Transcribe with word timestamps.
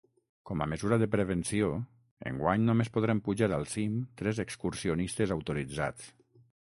Com 0.49 0.61
a 0.63 0.67
mesura 0.69 0.97
de 1.01 1.07
prevenció, 1.15 1.67
enguany 2.31 2.65
només 2.69 2.89
podran 2.97 3.21
pujar 3.27 3.49
al 3.59 3.69
cim 3.75 3.99
tres 4.23 4.41
excursionistes 4.45 5.35
autoritzats. 5.37 6.09